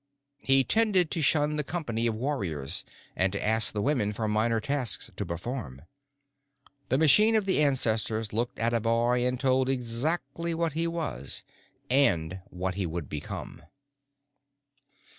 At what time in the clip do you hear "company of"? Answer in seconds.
1.63-2.15